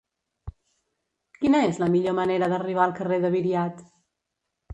Quina 1.37 1.61
és 1.65 1.77
la 1.83 1.89
millor 1.97 2.15
manera 2.21 2.49
d'arribar 2.55 2.85
al 2.87 2.97
carrer 3.01 3.21
de 3.27 3.33
Viriat? 3.37 3.87